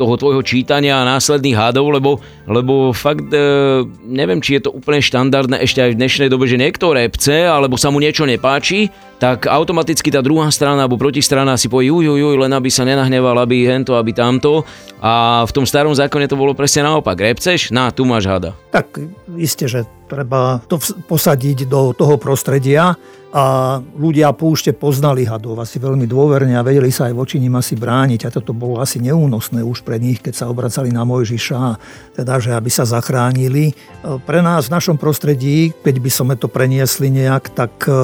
toho 0.00 0.16
tvojho 0.16 0.40
čítania 0.40 0.96
a 0.96 1.04
následných 1.04 1.60
hádov, 1.60 1.92
lebo, 1.92 2.24
lebo 2.48 2.96
fakt 2.96 3.28
e, 3.28 3.84
neviem, 4.08 4.40
či 4.40 4.56
je 4.56 4.64
to 4.64 4.70
úplne 4.72 5.04
štandardné 5.04 5.60
ešte 5.60 5.84
aj 5.84 5.92
v 5.92 5.98
dnešnej 6.00 6.32
dobe, 6.32 6.48
že 6.48 6.56
niekto 6.56 6.96
repce 6.96 7.44
alebo 7.44 7.76
sa 7.76 7.92
mu 7.92 8.00
niečo 8.00 8.24
nepáči, 8.24 8.88
tak 9.20 9.44
automaticky 9.44 10.08
tá 10.08 10.24
druhá 10.24 10.48
strana 10.48 10.88
alebo 10.88 10.96
protistrana 10.96 11.60
si 11.60 11.68
povie 11.68 11.92
juj, 11.92 12.16
juj, 12.16 12.40
len 12.40 12.56
aby 12.56 12.72
sa 12.72 12.88
nenahneval, 12.88 13.44
aby 13.44 13.68
hento, 13.68 14.00
aby 14.00 14.16
tamto. 14.16 14.64
A 15.04 15.44
v 15.44 15.52
tom 15.52 15.68
starom 15.68 15.92
zákone 15.92 16.32
to 16.32 16.40
bolo 16.40 16.56
presne 16.56 16.88
naopak. 16.88 17.20
Repceš? 17.20 17.68
Na, 17.76 17.92
tu 17.92 18.08
máš 18.08 18.24
hada. 18.24 18.56
Tak 18.72 18.96
isté, 19.36 19.68
že 19.68 19.84
treba 20.08 20.64
to 20.64 20.80
posadiť 20.80 21.68
do 21.68 21.92
toho 21.92 22.16
prostredia 22.16 22.96
a 23.30 23.78
ľudia 23.78 24.34
púšte 24.34 24.74
poznali 24.74 25.22
hadov 25.22 25.62
asi 25.62 25.78
veľmi 25.78 26.02
dôverne 26.02 26.58
a 26.58 26.66
vedeli 26.66 26.90
sa 26.90 27.06
aj 27.06 27.14
voči 27.14 27.38
nim 27.38 27.54
asi 27.54 27.78
brániť 27.78 28.26
a 28.26 28.34
toto 28.34 28.50
bolo 28.50 28.82
asi 28.82 28.98
neúnosné 28.98 29.62
už 29.62 29.86
pre 29.86 30.02
nich, 30.02 30.18
keď 30.18 30.34
sa 30.34 30.50
obracali 30.50 30.90
na 30.90 31.06
Mojžiša, 31.06 31.62
teda, 32.18 32.42
že 32.42 32.50
aby 32.50 32.66
sa 32.66 32.82
zachránili. 32.82 33.78
Pre 34.02 34.40
nás 34.42 34.66
v 34.66 34.74
našom 34.74 34.98
prostredí, 34.98 35.70
keď 35.70 35.96
by 36.02 36.10
sme 36.10 36.34
to 36.34 36.50
preniesli 36.50 37.06
nejak, 37.06 37.54
tak 37.54 37.72
e, 37.86 37.94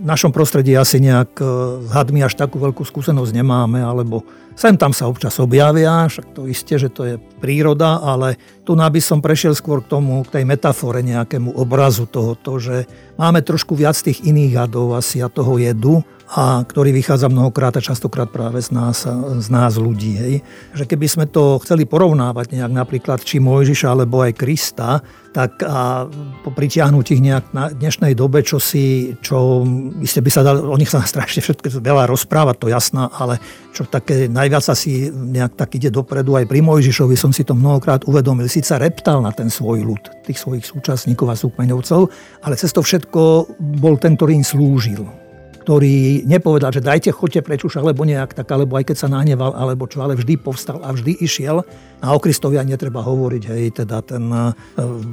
v 0.00 0.06
našom 0.08 0.32
prostredí 0.32 0.72
asi 0.72 0.96
nejak 0.96 1.36
e, 1.36 1.44
s 1.84 1.90
hadmi 1.92 2.24
až 2.24 2.32
takú 2.40 2.56
veľkú 2.56 2.80
skúsenosť 2.88 3.36
nemáme, 3.36 3.84
alebo 3.84 4.24
Sem 4.60 4.76
tam 4.76 4.92
sa 4.92 5.08
občas 5.08 5.40
objavia, 5.40 6.04
však 6.04 6.36
to 6.36 6.44
isté, 6.44 6.76
že 6.76 6.92
to 6.92 7.08
je 7.08 7.14
príroda, 7.40 7.96
ale 7.96 8.36
tu 8.68 8.76
by 8.76 9.00
som 9.00 9.24
prešiel 9.24 9.56
skôr 9.56 9.80
k 9.80 9.88
tomu, 9.88 10.20
k 10.20 10.36
tej 10.36 10.44
metafore, 10.44 11.00
nejakému 11.00 11.56
obrazu 11.56 12.04
tohoto, 12.04 12.60
že 12.60 12.84
máme 13.16 13.40
trošku 13.40 13.72
viac 13.72 13.96
tých 13.96 14.20
iných 14.20 14.60
hadov 14.60 15.00
asi 15.00 15.24
a 15.24 15.32
toho 15.32 15.56
jedu, 15.56 16.04
a 16.30 16.62
ktorý 16.62 16.94
vychádza 16.94 17.26
mnohokrát 17.26 17.74
a 17.74 17.82
častokrát 17.82 18.30
práve 18.30 18.62
z 18.62 18.70
nás, 18.70 19.02
z 19.42 19.48
nás 19.50 19.74
ľudí. 19.74 20.14
Hej. 20.14 20.34
Že 20.78 20.84
keby 20.86 21.06
sme 21.10 21.26
to 21.26 21.58
chceli 21.66 21.90
porovnávať 21.90 22.54
nejak 22.54 22.70
napríklad 22.70 23.18
či 23.18 23.42
Mojžiša 23.42 23.90
alebo 23.90 24.22
aj 24.22 24.38
Krista, 24.38 25.02
tak 25.34 25.62
a 25.66 26.06
po 26.46 26.50
pritiahnutí 26.54 27.18
ich 27.18 27.26
nejak 27.26 27.50
na 27.50 27.74
dnešnej 27.74 28.14
dobe, 28.14 28.46
čo 28.46 28.62
si, 28.62 29.14
čo 29.18 29.66
iste 29.98 30.22
by 30.22 30.30
sa 30.30 30.46
dal, 30.46 30.62
o 30.70 30.78
nich 30.78 30.90
sa 30.90 31.02
strašne 31.10 31.42
všetko 31.42 31.82
veľa 31.82 32.06
rozprávať, 32.06 32.62
to 32.62 32.66
jasná, 32.70 33.10
ale 33.10 33.42
čo 33.74 33.90
také 33.90 34.30
najviac 34.30 34.62
asi 34.70 35.10
nejak 35.10 35.58
tak 35.58 35.74
ide 35.82 35.90
dopredu, 35.90 36.38
aj 36.38 36.46
pri 36.46 36.62
Mojžišovi 36.62 37.18
som 37.18 37.34
si 37.34 37.42
to 37.42 37.58
mnohokrát 37.58 38.06
uvedomil, 38.06 38.46
síce 38.46 38.74
reptal 38.78 39.18
na 39.18 39.34
ten 39.34 39.50
svoj 39.50 39.82
ľud, 39.82 40.02
tých 40.22 40.38
svojich 40.38 40.62
súčasníkov 40.62 41.26
a 41.26 41.34
súkmeňovcov, 41.34 42.00
ale 42.46 42.54
cez 42.54 42.70
to 42.70 42.86
všetko 42.86 43.50
bol 43.82 43.98
ten, 43.98 44.14
ktorý 44.14 44.38
im 44.38 44.46
slúžil 44.46 45.29
ktorý 45.60 46.24
nepovedal, 46.24 46.72
že 46.72 46.80
dajte, 46.80 47.12
choďte 47.12 47.44
preč 47.44 47.62
alebo 47.76 48.08
nejak 48.08 48.32
tak, 48.32 48.48
alebo 48.48 48.80
aj 48.80 48.88
keď 48.88 48.96
sa 48.96 49.08
nahneval, 49.12 49.52
alebo 49.52 49.84
čo, 49.84 50.00
ale 50.00 50.16
vždy 50.16 50.40
povstal 50.40 50.80
a 50.80 50.90
vždy 50.90 51.20
išiel. 51.20 51.60
A 52.00 52.16
o 52.16 52.18
Kristovi 52.18 52.56
ani 52.56 52.72
netreba 52.72 53.04
hovoriť, 53.04 53.42
hej, 53.52 53.84
teda 53.84 54.00
ten 54.00 54.24
e, 54.32 54.56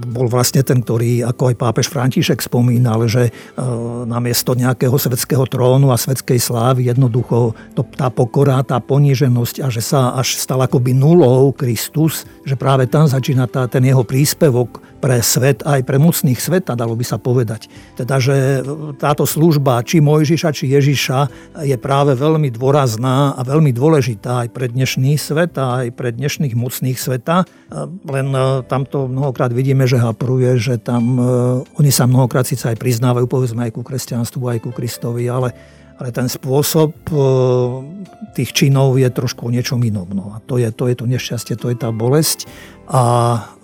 bol 0.08 0.32
vlastne 0.32 0.64
ten, 0.64 0.80
ktorý, 0.80 1.20
ako 1.28 1.52
aj 1.52 1.56
pápež 1.60 1.92
František 1.92 2.40
spomínal, 2.40 3.04
že 3.12 3.28
e, 3.28 3.32
namiesto 4.08 4.56
nejakého 4.56 4.96
svetského 4.96 5.44
trónu 5.52 5.92
a 5.92 6.00
svetskej 6.00 6.40
slávy 6.40 6.88
jednoducho 6.88 7.52
to, 7.76 7.84
tá 7.84 8.08
pokora, 8.08 8.64
tá 8.64 8.80
poníženosť 8.80 9.60
a 9.60 9.68
že 9.68 9.84
sa 9.84 10.16
až 10.16 10.40
stal 10.40 10.64
akoby 10.64 10.96
nulou 10.96 11.52
Kristus, 11.52 12.24
že 12.48 12.56
práve 12.56 12.88
tam 12.88 13.04
začína 13.04 13.52
tá, 13.52 13.68
ten 13.68 13.84
jeho 13.84 14.08
príspevok 14.08 14.80
pre 14.98 15.22
svet, 15.22 15.62
aj 15.62 15.86
pre 15.86 16.02
mocných 16.02 16.38
sveta, 16.38 16.74
dalo 16.74 16.98
by 16.98 17.06
sa 17.06 17.22
povedať. 17.22 17.70
Teda, 17.94 18.18
že 18.18 18.66
táto 18.98 19.30
služba, 19.30 19.86
či 19.86 20.02
Mojžiša, 20.02 20.50
či 20.52 20.74
Ježiša, 20.74 21.20
je 21.64 21.78
práve 21.78 22.18
veľmi 22.18 22.50
dôrazná 22.50 23.38
a 23.38 23.42
veľmi 23.46 23.70
dôležitá 23.72 24.46
aj 24.46 24.50
pre 24.52 24.66
dnešný 24.68 25.16
svet 25.16 25.56
a 25.62 25.86
aj 25.86 25.94
pre 25.94 26.10
dnešných 26.10 26.58
mocných 26.58 26.98
sveta. 26.98 27.46
Len 28.08 28.28
e, 28.34 28.66
tamto 28.66 29.06
mnohokrát 29.06 29.54
vidíme, 29.54 29.86
že 29.86 30.02
hapruje, 30.02 30.58
že 30.58 30.76
tam 30.82 31.04
e, 31.16 31.24
oni 31.78 31.92
sa 31.94 32.10
mnohokrát 32.10 32.50
síce 32.50 32.66
aj 32.66 32.80
priznávajú, 32.82 33.30
povedzme 33.30 33.70
aj 33.70 33.76
ku 33.76 33.86
kresťanstvu, 33.86 34.44
aj 34.50 34.60
ku 34.66 34.72
Kristovi, 34.74 35.30
ale 35.30 35.54
ale 35.98 36.14
ten 36.14 36.30
spôsob 36.30 36.94
e, 37.10 37.18
tých 38.38 38.54
činov 38.54 39.02
je 39.02 39.10
trošku 39.10 39.50
o 39.50 39.54
niečom 39.54 39.82
inom. 39.82 40.06
No. 40.14 40.38
A 40.38 40.38
to 40.46 40.62
je, 40.62 40.70
to 40.70 40.86
je 40.86 40.94
to 40.94 41.10
nešťastie, 41.10 41.58
to 41.58 41.74
je 41.74 41.78
tá 41.78 41.90
bolesť. 41.90 42.46
A 42.86 43.02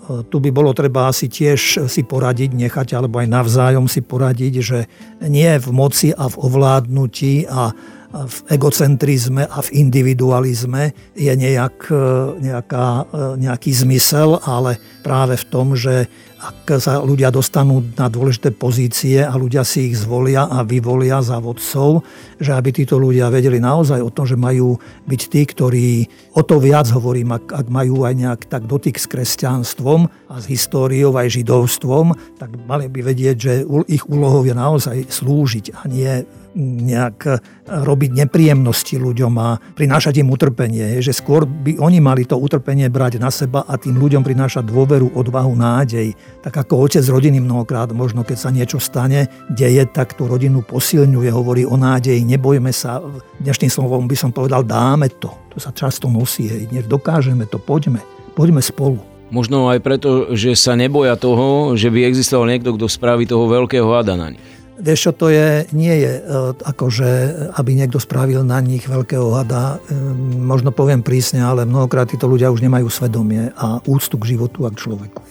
tu 0.04 0.36
by 0.40 0.50
bolo 0.52 0.76
treba 0.76 1.08
asi 1.08 1.32
tiež 1.32 1.88
si 1.88 2.02
poradiť, 2.04 2.52
nechať, 2.52 2.92
alebo 2.92 3.20
aj 3.24 3.28
navzájom 3.28 3.88
si 3.88 4.04
poradiť, 4.04 4.54
že 4.60 4.78
nie 5.24 5.48
v 5.56 5.68
moci 5.72 6.12
a 6.12 6.28
v 6.28 6.36
ovládnutí 6.36 7.48
a 7.48 7.72
v 8.14 8.36
egocentrizme 8.54 9.42
a 9.42 9.58
v 9.58 9.74
individualizme 9.74 10.94
je 11.18 11.34
nejak, 11.34 11.90
nejaká, 12.38 12.86
nejaký 13.34 13.74
zmysel, 13.74 14.38
ale 14.46 14.78
práve 15.02 15.34
v 15.34 15.48
tom, 15.50 15.74
že 15.74 16.06
ak 16.44 16.76
sa 16.76 17.00
ľudia 17.00 17.32
dostanú 17.32 17.80
na 17.96 18.12
dôležité 18.12 18.52
pozície 18.52 19.24
a 19.24 19.32
ľudia 19.32 19.64
si 19.64 19.88
ich 19.88 19.96
zvolia 19.96 20.44
a 20.44 20.60
vyvolia 20.60 21.24
za 21.24 21.40
vodcov, 21.40 22.04
že 22.36 22.52
aby 22.52 22.68
títo 22.68 23.00
ľudia 23.00 23.32
vedeli 23.32 23.56
naozaj 23.56 24.04
o 24.04 24.12
tom, 24.12 24.28
že 24.28 24.36
majú 24.36 24.76
byť 25.08 25.20
tí, 25.24 25.42
ktorí 25.48 25.88
o 26.36 26.44
to 26.44 26.60
viac 26.60 26.92
hovorím, 26.92 27.32
ak, 27.40 27.48
ak 27.48 27.66
majú 27.72 28.04
aj 28.04 28.14
nejak 28.14 28.40
tak 28.52 28.68
dotyk 28.68 29.00
s 29.00 29.08
kresťanstvom 29.08 30.06
a 30.28 30.34
s 30.36 30.44
históriou 30.44 31.16
aj 31.16 31.32
židovstvom, 31.32 32.12
tak 32.36 32.52
mali 32.68 32.92
by 32.92 33.00
vedieť, 33.00 33.36
že 33.40 33.52
ich 33.88 34.04
úlohou 34.04 34.44
je 34.44 34.52
naozaj 34.52 35.08
slúžiť 35.08 35.72
a 35.80 35.88
nie 35.88 36.28
nejak 36.58 37.18
eh, 37.26 37.36
robiť 37.66 38.24
nepríjemnosti 38.24 38.96
ľuďom 38.96 39.32
a 39.38 39.58
prinášať 39.74 40.22
im 40.22 40.30
utrpenie. 40.30 41.02
Že 41.02 41.12
skôr 41.12 41.42
by 41.44 41.82
oni 41.82 41.98
mali 41.98 42.24
to 42.24 42.38
utrpenie 42.38 42.86
brať 42.88 43.18
na 43.18 43.28
seba 43.28 43.66
a 43.66 43.74
tým 43.76 43.98
ľuďom 43.98 44.22
prinášať 44.22 44.64
dôveru, 44.64 45.12
odvahu, 45.18 45.52
nádej. 45.52 46.14
Tak 46.40 46.64
ako 46.64 46.88
otec 46.88 47.04
rodiny 47.04 47.42
mnohokrát, 47.42 47.90
možno 47.90 48.22
keď 48.22 48.38
sa 48.38 48.50
niečo 48.54 48.78
stane, 48.78 49.28
deje, 49.50 49.84
tak 49.90 50.14
tú 50.14 50.30
rodinu 50.30 50.62
posilňuje, 50.62 51.30
hovorí 51.34 51.62
o 51.66 51.74
nádeji, 51.74 52.22
nebojme 52.24 52.70
sa. 52.70 53.02
Dnešným 53.42 53.70
slovom 53.70 54.06
by 54.06 54.16
som 54.16 54.30
povedal, 54.30 54.62
dáme 54.62 55.10
to. 55.20 55.28
To 55.54 55.58
sa 55.58 55.74
často 55.74 56.06
nosí, 56.06 56.46
hej. 56.50 56.70
Dokážeme 56.86 57.46
to, 57.50 57.58
poďme. 57.58 58.02
Poďme 58.34 58.58
spolu. 58.58 58.98
Možno 59.34 59.66
aj 59.66 59.80
preto, 59.82 60.36
že 60.36 60.54
sa 60.54 60.78
neboja 60.78 61.18
toho, 61.18 61.74
že 61.74 61.90
by 61.90 62.06
existoval 62.06 62.46
niekto, 62.46 62.76
kto 62.76 62.86
spraví 62.86 63.26
toho 63.26 63.50
veľkého 63.50 63.86
hada 63.90 64.14
na 64.14 64.30
nich. 64.36 64.42
Vieš 64.74 65.10
čo, 65.10 65.12
to 65.14 65.26
je, 65.30 65.70
nie 65.70 65.94
je 66.02 66.12
e, 66.18 66.22
akože, 66.58 67.10
aby 67.54 67.70
niekto 67.78 68.02
spravil 68.02 68.42
na 68.42 68.58
nich 68.58 68.90
veľkého 68.90 69.30
hada. 69.32 69.78
E, 69.78 69.94
možno 70.38 70.74
poviem 70.74 71.00
prísne, 71.00 71.46
ale 71.46 71.62
mnohokrát 71.62 72.10
títo 72.10 72.26
ľudia 72.26 72.50
už 72.50 72.62
nemajú 72.62 72.90
svedomie 72.90 73.54
a 73.54 73.78
úctu 73.86 74.18
k 74.18 74.34
životu 74.34 74.66
a 74.66 74.74
k 74.74 74.82
človeku. 74.82 75.22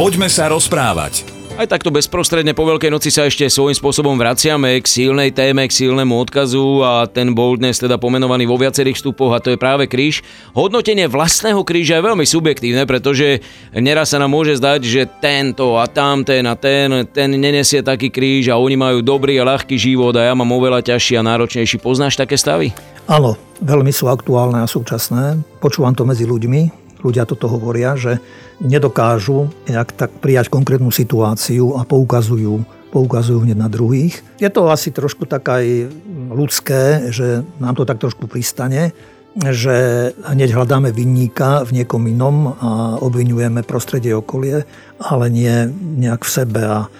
Poďme 0.00 0.32
sa 0.32 0.48
rozprávať. 0.48 1.37
Aj 1.58 1.66
takto 1.66 1.90
bezprostredne 1.90 2.54
po 2.54 2.62
Veľkej 2.62 2.86
noci 2.86 3.10
sa 3.10 3.26
ešte 3.26 3.42
svojím 3.50 3.74
spôsobom 3.74 4.14
vraciame 4.14 4.78
k 4.78 4.86
silnej 4.86 5.34
téme, 5.34 5.66
k 5.66 5.74
silnému 5.74 6.14
odkazu 6.14 6.86
a 6.86 7.10
ten 7.10 7.34
bol 7.34 7.58
dnes 7.58 7.82
teda 7.82 7.98
pomenovaný 7.98 8.46
vo 8.46 8.54
viacerých 8.54 8.94
vstupoch 8.94 9.34
a 9.34 9.42
to 9.42 9.50
je 9.50 9.58
práve 9.58 9.90
kríž. 9.90 10.22
Hodnotenie 10.54 11.10
vlastného 11.10 11.58
kríža 11.66 11.98
je 11.98 12.06
veľmi 12.06 12.22
subjektívne, 12.22 12.86
pretože 12.86 13.42
neraz 13.74 14.14
sa 14.14 14.22
nám 14.22 14.38
môže 14.38 14.54
zdať, 14.54 14.86
že 14.86 15.10
tento 15.18 15.82
a 15.82 15.90
tamten 15.90 16.46
a 16.46 16.54
ten, 16.54 17.10
ten 17.10 17.26
nenesie 17.34 17.82
taký 17.82 18.14
kríž 18.14 18.54
a 18.54 18.60
oni 18.62 18.78
majú 18.78 19.02
dobrý 19.02 19.42
a 19.42 19.58
ľahký 19.58 19.74
život 19.74 20.14
a 20.14 20.30
ja 20.30 20.38
mám 20.38 20.54
oveľa 20.54 20.94
ťažší 20.94 21.18
a 21.18 21.26
náročnejší. 21.26 21.82
Poznáš 21.82 22.14
také 22.14 22.38
stavy? 22.38 22.70
Áno, 23.10 23.34
veľmi 23.58 23.90
sú 23.90 24.06
aktuálne 24.06 24.62
a 24.62 24.70
súčasné. 24.70 25.42
Počúvam 25.58 25.90
to 25.90 26.06
medzi 26.06 26.22
ľuďmi, 26.22 26.87
ľudia 27.02 27.24
toto 27.28 27.46
hovoria, 27.46 27.94
že 27.94 28.18
nedokážu 28.58 29.50
nejak 29.70 29.94
tak 29.94 30.10
prijať 30.18 30.50
konkrétnu 30.50 30.90
situáciu 30.90 31.78
a 31.78 31.86
poukazujú, 31.86 32.66
poukazujú 32.90 33.46
hneď 33.46 33.58
na 33.58 33.70
druhých. 33.70 34.18
Je 34.42 34.50
to 34.50 34.66
asi 34.66 34.90
trošku 34.90 35.26
tak 35.30 35.46
aj 35.46 35.92
ľudské, 36.34 37.12
že 37.14 37.46
nám 37.62 37.78
to 37.78 37.86
tak 37.86 38.02
trošku 38.02 38.26
pristane, 38.26 38.90
že 39.38 40.10
hneď 40.26 40.50
hľadáme 40.50 40.90
vinníka 40.90 41.62
v 41.62 41.80
niekom 41.82 42.10
inom 42.10 42.58
a 42.58 42.98
obvinujeme 42.98 43.62
prostredie 43.62 44.10
okolie, 44.10 44.66
ale 44.98 45.30
nie 45.30 45.70
nejak 46.00 46.26
v 46.26 46.34
sebe. 46.42 46.62
A 46.66 46.90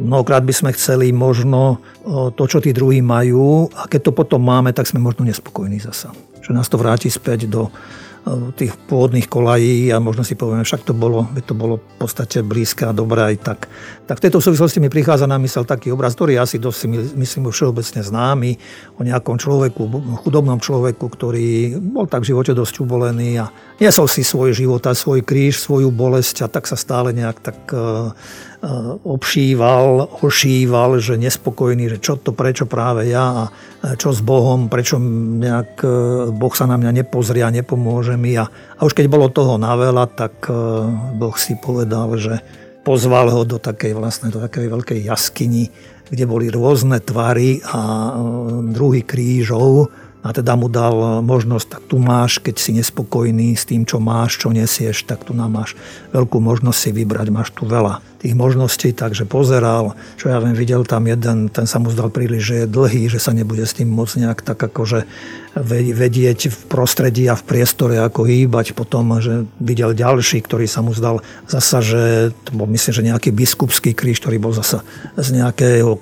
mnohokrát 0.00 0.42
by 0.42 0.50
sme 0.50 0.74
chceli 0.74 1.14
možno 1.14 1.78
to, 2.34 2.42
čo 2.48 2.58
tí 2.58 2.74
druhí 2.74 2.98
majú 3.04 3.70
a 3.78 3.86
keď 3.86 4.10
to 4.10 4.12
potom 4.16 4.42
máme, 4.42 4.74
tak 4.74 4.90
sme 4.90 4.98
možno 4.98 5.28
nespokojní 5.28 5.78
zasa. 5.78 6.10
Že 6.40 6.56
nás 6.56 6.66
to 6.66 6.80
vráti 6.80 7.12
späť 7.12 7.46
do 7.46 7.70
tých 8.52 8.76
pôvodných 8.84 9.26
kolají 9.26 9.88
a 9.90 9.96
možno 9.96 10.20
si 10.22 10.36
povieme, 10.36 10.60
však 10.60 10.84
to 10.84 10.92
bolo, 10.92 11.24
to 11.40 11.56
bolo 11.56 11.80
v 11.80 11.96
podstate 12.04 12.44
blízke 12.44 12.84
a 12.84 12.92
dobré 12.92 13.32
aj 13.32 13.36
tak. 13.40 13.60
Tak 14.04 14.20
v 14.20 14.24
tejto 14.28 14.44
súvislosti 14.44 14.76
mi 14.76 14.92
prichádza 14.92 15.24
na 15.24 15.40
mysel 15.40 15.64
taký 15.64 15.88
obraz, 15.88 16.12
ktorý 16.12 16.36
je 16.36 16.40
asi 16.44 16.56
dosť, 16.60 16.80
myslím, 17.16 17.48
všeobecne 17.48 18.04
známy, 18.04 18.50
o 18.98 19.06
nejakom 19.06 19.40
človeku, 19.40 19.88
chudobnom 20.20 20.60
človeku, 20.60 21.08
ktorý 21.08 21.80
bol 21.80 22.04
tak 22.04 22.28
v 22.28 22.36
živote 22.36 22.52
dosť 22.52 22.84
ubolený 22.84 23.40
a 23.40 23.48
niesol 23.80 24.04
si 24.04 24.20
svoj 24.20 24.52
život 24.52 24.84
a 24.84 24.92
svoj 24.92 25.24
kríž, 25.24 25.56
svoju 25.56 25.88
bolesť 25.88 26.44
a 26.44 26.52
tak 26.52 26.68
sa 26.68 26.76
stále 26.76 27.16
nejak 27.16 27.40
tak 27.40 27.58
e, 27.72 28.12
obšíval, 29.04 30.20
ošíval, 30.20 31.00
že 31.00 31.16
nespokojný, 31.16 31.96
že 31.96 31.98
čo 32.04 32.20
to, 32.20 32.36
prečo 32.36 32.68
práve 32.68 33.08
ja 33.08 33.48
a 33.48 33.96
čo 33.96 34.12
s 34.12 34.20
Bohom, 34.20 34.68
prečo 34.68 35.00
nejak 35.00 35.80
Boh 36.36 36.52
sa 36.52 36.68
na 36.68 36.76
mňa 36.76 37.00
nepozrie 37.00 37.40
a 37.40 37.48
nepomôže 37.48 38.09
mi. 38.16 38.38
A, 38.38 38.48
a 38.48 38.80
už 38.82 38.94
keď 38.94 39.06
bolo 39.10 39.28
toho 39.28 39.58
naveľa, 39.60 40.06
tak 40.10 40.46
Boh 41.18 41.36
si 41.36 41.58
povedal, 41.58 42.14
že 42.16 42.40
pozval 42.82 43.28
ho 43.30 43.42
do 43.44 43.60
takej 43.60 43.92
vlastne, 43.92 44.32
do 44.32 44.40
takej 44.40 44.66
veľkej 44.72 45.00
jaskyni, 45.04 45.68
kde 46.10 46.24
boli 46.26 46.50
rôzne 46.50 46.98
tvary 46.98 47.62
a 47.70 48.12
druhy 48.72 49.04
krížov 49.06 49.92
a 50.20 50.36
teda 50.36 50.52
mu 50.52 50.68
dal 50.68 51.24
možnosť, 51.24 51.66
tak 51.70 51.82
tu 51.88 51.96
máš, 51.96 52.42
keď 52.42 52.56
si 52.60 52.76
nespokojný 52.76 53.56
s 53.56 53.64
tým, 53.64 53.88
čo 53.88 54.02
máš, 54.02 54.36
čo 54.36 54.52
nesieš, 54.52 55.08
tak 55.08 55.24
tu 55.24 55.32
nám 55.32 55.56
máš 55.56 55.72
veľkú 56.12 56.36
možnosť 56.42 56.78
si 56.78 56.90
vybrať, 56.92 57.26
máš 57.32 57.54
tu 57.56 57.64
veľa 57.64 58.09
tých 58.20 58.36
možností, 58.36 58.92
takže 58.92 59.24
pozeral, 59.24 59.96
čo 60.20 60.28
ja 60.28 60.36
viem, 60.44 60.52
videl 60.52 60.84
tam 60.84 61.08
jeden, 61.08 61.48
ten 61.48 61.64
sa 61.64 61.80
mu 61.80 61.88
zdal 61.88 62.12
príliš, 62.12 62.42
že 62.44 62.54
je 62.62 62.66
dlhý, 62.68 63.08
že 63.08 63.16
sa 63.16 63.32
nebude 63.32 63.64
s 63.64 63.72
tým 63.72 63.88
môcť 63.88 64.14
nejak 64.20 64.44
tak 64.44 64.60
akože 64.60 65.08
vedieť 65.96 66.52
v 66.52 66.58
prostredí 66.70 67.26
a 67.26 67.34
v 67.34 67.42
priestore, 67.42 67.98
ako 67.98 68.28
hýbať. 68.28 68.76
Potom, 68.76 69.18
že 69.18 69.48
videl 69.58 69.96
ďalší, 69.96 70.46
ktorý 70.46 70.70
sa 70.70 70.84
mu 70.84 70.94
zdal 70.94 71.26
zasa, 71.50 71.82
že 71.82 72.30
to 72.46 72.54
bol 72.54 72.70
myslím, 72.70 72.92
že 72.94 73.08
nejaký 73.08 73.30
biskupský 73.34 73.90
kríž, 73.96 74.22
ktorý 74.22 74.38
bol 74.38 74.54
zasa 74.54 74.86
z 75.18 75.40
nejakého 75.40 75.98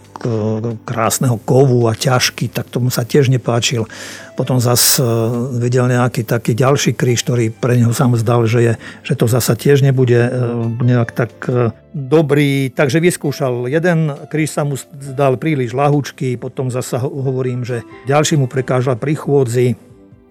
krásneho 0.84 1.38
kovu 1.46 1.86
a 1.86 1.94
ťažký, 1.94 2.50
tak 2.50 2.68
tomu 2.68 2.90
sa 2.90 3.06
tiež 3.06 3.30
nepáčil. 3.30 3.86
Potom 4.38 4.62
zas 4.62 5.02
e, 5.02 5.04
videl 5.58 5.90
nejaký 5.90 6.22
taký 6.22 6.54
ďalší 6.54 6.94
kríž, 6.94 7.26
ktorý 7.26 7.50
pre 7.50 7.74
neho 7.74 7.90
sa 7.90 8.06
mu 8.06 8.14
zdal, 8.14 8.46
že, 8.46 8.60
je, 8.62 8.72
že 9.02 9.18
to 9.18 9.26
zasa 9.26 9.58
tiež 9.58 9.82
nebude 9.82 10.14
e, 10.14 10.30
nejak 10.78 11.10
tak 11.10 11.32
e, 11.50 11.74
dobrý. 11.90 12.70
Takže 12.70 13.02
vyskúšal 13.02 13.66
jeden 13.66 14.14
kríž 14.30 14.54
sa 14.54 14.62
mu 14.62 14.78
zdal 14.78 15.42
príliš 15.42 15.74
lahučký, 15.74 16.38
potom 16.38 16.70
zasa 16.70 17.02
hovorím, 17.02 17.66
že 17.66 17.82
ďalší 18.06 18.38
mu 18.38 18.46
prekážal 18.46 18.94
pri 18.94 19.18
chôdzi, 19.18 19.74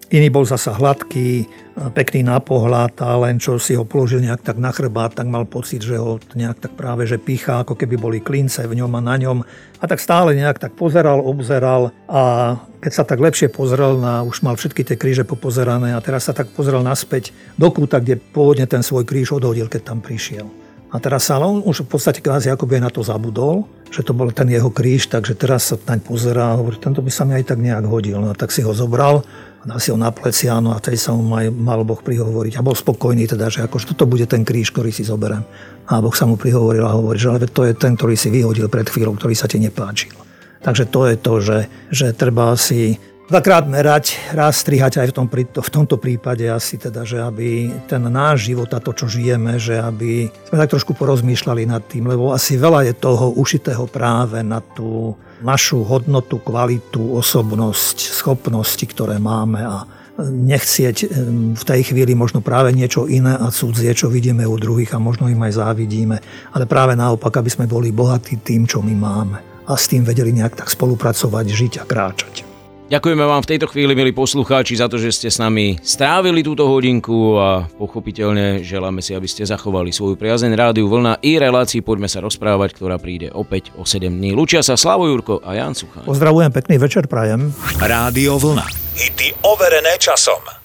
Iný 0.08 0.32
bol 0.32 0.48
zasa 0.48 0.72
hladký, 0.72 1.44
pekný 1.92 2.24
na 2.24 2.40
pohľad 2.40 2.96
a 3.04 3.12
len 3.28 3.36
čo 3.36 3.60
si 3.60 3.76
ho 3.76 3.84
položil 3.84 4.24
nejak 4.24 4.40
tak 4.40 4.56
na 4.56 4.72
chrbát, 4.72 5.12
tak 5.12 5.28
mal 5.28 5.44
pocit, 5.44 5.84
že 5.84 6.00
ho 6.00 6.16
nejak 6.32 6.64
tak 6.64 6.72
práve 6.80 7.04
že 7.04 7.20
pícha, 7.20 7.60
ako 7.60 7.76
keby 7.76 8.00
boli 8.00 8.18
klince 8.24 8.64
v 8.64 8.80
ňom 8.80 8.88
a 8.96 9.04
na 9.04 9.20
ňom. 9.20 9.44
A 9.78 9.84
tak 9.84 10.00
stále 10.00 10.32
nejak 10.32 10.64
tak 10.64 10.72
pozeral, 10.80 11.20
obzeral 11.20 11.92
a 12.08 12.56
keď 12.80 12.92
sa 12.96 13.04
tak 13.04 13.20
lepšie 13.20 13.52
pozrel 13.52 14.00
na, 14.00 14.24
už 14.24 14.40
mal 14.40 14.56
všetky 14.56 14.80
tie 14.80 14.96
kríže 14.96 15.28
popozerané 15.28 15.92
a 15.92 16.00
teraz 16.00 16.24
sa 16.24 16.32
tak 16.32 16.48
pozrel 16.56 16.80
naspäť 16.80 17.36
do 17.60 17.68
kúta, 17.68 18.00
kde 18.00 18.16
pôvodne 18.16 18.64
ten 18.64 18.80
svoj 18.80 19.04
kríž 19.04 19.36
odhodil, 19.36 19.68
keď 19.68 19.92
tam 19.92 20.00
prišiel. 20.00 20.48
A 20.88 20.96
teraz 21.04 21.28
sa 21.28 21.36
on 21.36 21.60
už 21.60 21.84
v 21.84 21.88
podstate 21.92 22.24
kvázi 22.24 22.48
akoby 22.48 22.80
na 22.80 22.88
to 22.88 23.04
zabudol, 23.04 23.68
že 23.92 24.00
to 24.00 24.16
bol 24.16 24.32
ten 24.32 24.48
jeho 24.48 24.72
kríž, 24.72 25.12
takže 25.12 25.36
teraz 25.36 25.68
sa 25.68 25.76
naň 25.76 26.00
pozerá 26.00 26.52
a 26.52 26.56
hovorí, 26.56 26.80
tento 26.80 27.04
by 27.04 27.12
sa 27.12 27.28
mi 27.28 27.36
aj 27.36 27.52
tak 27.52 27.60
nejak 27.60 27.84
hodil. 27.84 28.16
No 28.16 28.32
tak 28.32 28.48
si 28.48 28.64
ho 28.64 28.72
zobral, 28.72 29.20
ho 29.66 29.96
na 29.98 30.10
pleciano 30.14 30.70
a 30.70 30.78
vtedy 30.78 30.98
sa 31.00 31.10
mu 31.16 31.26
mal, 31.26 31.50
mal 31.50 31.82
Boh 31.82 31.98
prihovoriť. 31.98 32.58
A 32.58 32.64
bol 32.64 32.78
spokojný 32.78 33.26
teda, 33.26 33.50
že 33.50 33.66
akože 33.66 33.94
toto 33.94 34.06
bude 34.06 34.28
ten 34.30 34.46
kríž, 34.46 34.70
ktorý 34.70 34.94
si 34.94 35.02
zoberiem. 35.02 35.42
A 35.90 35.98
Boh 35.98 36.14
sa 36.14 36.28
mu 36.28 36.38
prihovoril 36.38 36.84
a 36.86 36.94
hovorí, 36.94 37.18
že 37.18 37.32
ale 37.32 37.50
to 37.50 37.66
je 37.66 37.74
ten, 37.74 37.98
ktorý 37.98 38.14
si 38.14 38.30
vyhodil 38.30 38.70
pred 38.70 38.86
chvíľou, 38.86 39.18
ktorý 39.18 39.34
sa 39.34 39.50
ti 39.50 39.58
nepáčil. 39.58 40.14
Takže 40.62 40.84
to 40.90 41.00
je 41.06 41.16
to, 41.18 41.34
že, 41.38 41.58
že 41.90 42.06
treba 42.14 42.54
si 42.58 42.98
dvakrát 43.28 43.68
merať, 43.68 44.16
raz 44.32 44.64
strihať 44.64 45.04
aj 45.04 45.08
v, 45.12 45.14
tom, 45.14 45.26
v 45.52 45.70
tomto 45.70 46.00
prípade 46.00 46.48
asi 46.48 46.80
teda, 46.80 47.04
že 47.04 47.20
aby 47.20 47.68
ten 47.84 48.00
náš 48.08 48.48
život 48.48 48.72
a 48.72 48.80
to, 48.80 48.96
čo 48.96 49.06
žijeme, 49.06 49.60
že 49.60 49.76
aby 49.76 50.32
sme 50.48 50.56
tak 50.56 50.72
trošku 50.72 50.96
porozmýšľali 50.96 51.68
nad 51.68 51.84
tým, 51.84 52.08
lebo 52.08 52.32
asi 52.32 52.56
veľa 52.56 52.88
je 52.88 52.94
toho 52.96 53.36
ušitého 53.36 53.84
práve 53.86 54.40
na 54.40 54.64
tú 54.64 55.12
našu 55.44 55.84
hodnotu, 55.84 56.40
kvalitu, 56.40 57.14
osobnosť, 57.14 58.16
schopnosti, 58.16 58.82
ktoré 58.82 59.20
máme 59.20 59.60
a 59.62 59.84
nechcieť 60.18 61.14
v 61.54 61.62
tej 61.62 61.94
chvíli 61.94 62.18
možno 62.18 62.42
práve 62.42 62.74
niečo 62.74 63.06
iné 63.06 63.38
a 63.38 63.54
cudzie, 63.54 63.94
čo 63.94 64.10
vidíme 64.10 64.42
u 64.42 64.58
druhých 64.58 64.90
a 64.96 64.98
možno 64.98 65.30
im 65.30 65.38
aj 65.46 65.62
závidíme, 65.62 66.16
ale 66.50 66.66
práve 66.66 66.98
naopak, 66.98 67.38
aby 67.38 67.46
sme 67.46 67.70
boli 67.70 67.94
bohatí 67.94 68.42
tým, 68.42 68.66
čo 68.66 68.82
my 68.82 68.94
máme 68.98 69.38
a 69.68 69.76
s 69.76 69.86
tým 69.86 70.02
vedeli 70.02 70.34
nejak 70.34 70.58
tak 70.58 70.72
spolupracovať, 70.72 71.44
žiť 71.46 71.72
a 71.78 71.84
kráčať. 71.86 72.47
Ďakujeme 72.88 73.20
vám 73.20 73.44
v 73.44 73.50
tejto 73.52 73.68
chvíli, 73.68 73.92
milí 73.92 74.16
poslucháči, 74.16 74.80
za 74.80 74.88
to, 74.88 74.96
že 74.96 75.12
ste 75.12 75.28
s 75.28 75.36
nami 75.36 75.76
strávili 75.84 76.40
túto 76.40 76.64
hodinku 76.64 77.36
a 77.36 77.68
pochopiteľne 77.76 78.64
želáme 78.64 79.04
si, 79.04 79.12
aby 79.12 79.28
ste 79.28 79.44
zachovali 79.44 79.92
svoju 79.92 80.16
priazeň 80.16 80.56
rádiu 80.56 80.88
Vlna 80.88 81.20
i 81.20 81.36
relácii 81.36 81.84
Poďme 81.84 82.08
sa 82.08 82.24
rozprávať, 82.24 82.72
ktorá 82.72 82.96
príde 82.96 83.28
opäť 83.28 83.76
o 83.76 83.84
7 83.84 84.08
dní. 84.08 84.32
Lučia 84.32 84.64
sa 84.64 84.80
Slavo 84.80 85.04
Jurko 85.04 85.36
a 85.44 85.52
Jan 85.52 85.76
Suchan. 85.76 86.08
Pozdravujem, 86.08 86.48
pekný 86.48 86.80
večer 86.80 87.04
prajem. 87.12 87.52
Rádio 87.76 88.40
Vlna. 88.40 88.64
Hity 88.96 89.36
overené 89.44 90.00
časom. 90.00 90.57